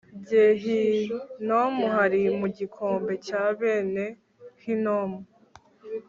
[0.29, 4.05] Gehinomu hari mu gikombe cya bene
[4.63, 5.19] Hinomu